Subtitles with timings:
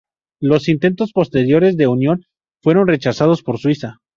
[0.41, 2.25] Los intentos posteriores de unión
[2.63, 3.99] fueron rechazados por Suiza.